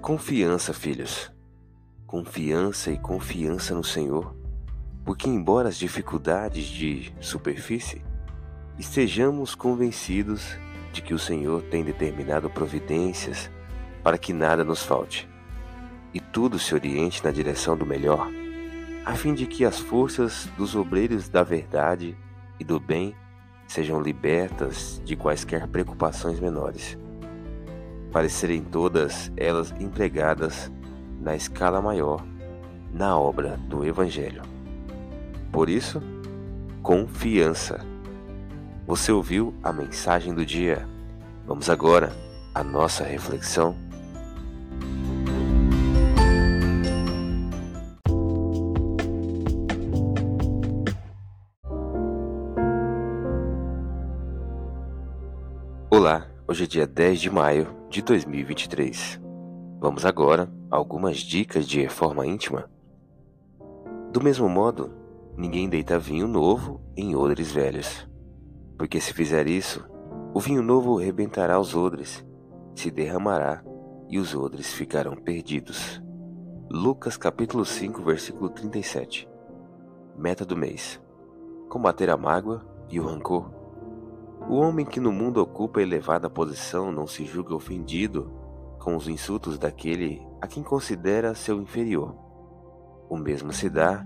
Confiança, 0.00 0.72
filhos. 0.72 1.30
Confiança 2.06 2.90
e 2.90 2.96
confiança 2.96 3.74
no 3.74 3.82
Senhor, 3.82 4.34
porque, 5.04 5.28
embora 5.28 5.68
as 5.68 5.76
dificuldades 5.76 6.66
de 6.66 7.12
superfície, 7.20 8.00
estejamos 8.78 9.56
convencidos 9.56 10.56
de 10.92 11.02
que 11.02 11.12
o 11.12 11.18
Senhor 11.18 11.62
tem 11.64 11.84
determinado 11.84 12.48
providências 12.48 13.50
para 14.02 14.16
que 14.16 14.32
nada 14.32 14.64
nos 14.64 14.82
falte 14.82 15.28
e 16.14 16.20
tudo 16.20 16.58
se 16.58 16.74
oriente 16.74 17.22
na 17.22 17.32
direção 17.32 17.76
do 17.76 17.84
melhor, 17.84 18.30
a 19.04 19.14
fim 19.14 19.34
de 19.34 19.46
que 19.46 19.64
as 19.64 19.78
forças 19.78 20.48
dos 20.56 20.76
obreiros 20.76 21.28
da 21.28 21.42
verdade 21.42 22.16
e 22.58 22.64
do 22.64 22.78
bem 22.80 23.14
sejam 23.66 24.00
libertas 24.00 25.02
de 25.04 25.16
quaisquer 25.16 25.66
preocupações 25.66 26.40
menores 26.40 26.96
para 28.12 28.28
serem 28.28 28.62
todas 28.62 29.30
elas 29.36 29.72
empregadas 29.80 30.70
na 31.20 31.36
escala 31.36 31.80
maior 31.80 32.24
na 32.92 33.18
obra 33.18 33.56
do 33.68 33.84
Evangelho. 33.84 34.42
Por 35.52 35.68
isso, 35.68 36.02
confiança. 36.82 37.84
Você 38.86 39.12
ouviu 39.12 39.54
a 39.62 39.72
mensagem 39.72 40.34
do 40.34 40.44
dia. 40.44 40.88
Vamos 41.46 41.68
agora 41.68 42.12
à 42.54 42.64
nossa 42.64 43.04
reflexão. 43.04 43.76
Olá, 55.90 56.26
Hoje 56.50 56.64
é 56.64 56.66
dia 56.66 56.86
10 56.86 57.20
de 57.20 57.30
maio 57.30 57.77
de 57.88 58.02
2023. 58.02 59.18
Vamos 59.80 60.04
agora 60.04 60.52
a 60.70 60.76
algumas 60.76 61.18
dicas 61.18 61.66
de 61.66 61.80
reforma 61.80 62.26
íntima. 62.26 62.70
Do 64.12 64.22
mesmo 64.22 64.46
modo, 64.46 64.92
ninguém 65.34 65.68
deita 65.70 65.98
vinho 65.98 66.28
novo 66.28 66.82
em 66.94 67.16
odres 67.16 67.50
velhos, 67.50 68.06
porque 68.76 69.00
se 69.00 69.14
fizer 69.14 69.46
isso, 69.46 69.88
o 70.34 70.40
vinho 70.40 70.62
novo 70.62 70.96
rebentará 70.96 71.58
os 71.58 71.74
odres, 71.74 72.24
se 72.74 72.90
derramará 72.90 73.64
e 74.10 74.18
os 74.18 74.34
odres 74.34 74.70
ficarão 74.74 75.16
perdidos. 75.16 76.02
Lucas 76.70 77.16
capítulo 77.16 77.64
5, 77.64 78.02
versículo 78.02 78.50
37. 78.50 79.26
Meta 80.14 80.44
do 80.44 80.54
mês: 80.54 81.00
combater 81.70 82.10
a 82.10 82.18
mágoa 82.18 82.66
e 82.90 83.00
o 83.00 83.06
rancor 83.06 83.57
o 84.48 84.56
homem 84.56 84.86
que 84.86 84.98
no 84.98 85.12
mundo 85.12 85.42
ocupa 85.42 85.82
elevada 85.82 86.30
posição 86.30 86.90
não 86.90 87.06
se 87.06 87.26
julga 87.26 87.54
ofendido 87.54 88.32
com 88.78 88.96
os 88.96 89.06
insultos 89.06 89.58
daquele 89.58 90.26
a 90.40 90.46
quem 90.46 90.62
considera 90.62 91.34
seu 91.34 91.60
inferior. 91.60 92.16
O 93.10 93.16
mesmo 93.18 93.52
se 93.52 93.68
dá 93.68 94.02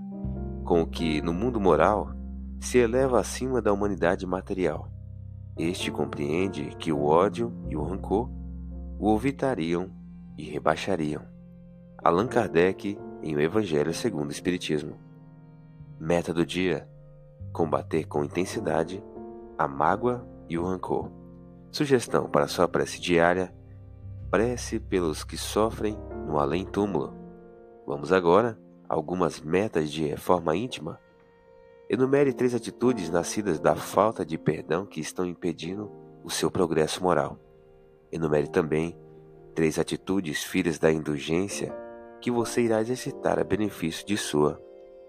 com 0.65 0.81
o 0.81 0.87
que, 0.87 1.21
no 1.21 1.33
mundo 1.33 1.61
moral, 1.61 2.11
se 2.59 2.77
eleva 2.77 3.21
acima 3.21 3.61
da 3.61 3.71
humanidade 3.71 4.27
material. 4.27 4.89
Este 5.57 5.89
compreende 5.89 6.75
que 6.77 6.91
o 6.91 7.05
ódio 7.05 7.53
e 7.69 7.77
o 7.77 7.83
rancor 7.83 8.29
o 8.99 9.15
evitariam 9.15 9.91
e 10.37 10.43
rebaixariam. 10.43 11.21
Allan 12.03 12.27
Kardec 12.27 12.97
em 13.21 13.33
O 13.33 13.39
Evangelho 13.39 13.93
segundo 13.93 14.27
o 14.27 14.33
Espiritismo. 14.33 14.97
Meta 15.97 16.33
do 16.33 16.45
dia: 16.45 16.85
combater 17.53 18.05
com 18.05 18.25
intensidade 18.25 19.01
a 19.57 19.67
mágoa 19.67 20.32
e 20.49 20.57
o 20.57 20.63
rancor. 20.63 21.11
Sugestão 21.71 22.29
para 22.29 22.47
sua 22.47 22.67
prece 22.67 22.99
diária: 22.99 23.53
prece 24.29 24.79
pelos 24.79 25.23
que 25.23 25.37
sofrem 25.37 25.97
no 26.27 26.39
além-túmulo. 26.39 27.13
Vamos 27.85 28.11
agora 28.11 28.57
a 28.87 28.93
algumas 28.93 29.41
metas 29.41 29.91
de 29.91 30.05
reforma 30.05 30.55
íntima. 30.55 30.99
Enumere 31.89 32.33
três 32.33 32.55
atitudes 32.55 33.09
nascidas 33.09 33.59
da 33.59 33.75
falta 33.75 34.25
de 34.25 34.37
perdão 34.37 34.85
que 34.85 35.01
estão 35.01 35.25
impedindo 35.25 35.91
o 36.23 36.29
seu 36.29 36.49
progresso 36.49 37.03
moral. 37.03 37.37
Enumere 38.11 38.47
também 38.47 38.97
três 39.53 39.77
atitudes 39.77 40.43
filhas 40.43 40.79
da 40.79 40.91
indulgência 40.91 41.75
que 42.21 42.31
você 42.31 42.61
irá 42.61 42.79
exercitar 42.81 43.37
a 43.37 43.43
benefício 43.43 44.05
de 44.07 44.15
sua 44.15 44.61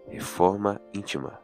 reforma 0.09 0.81
íntima. 0.93 1.44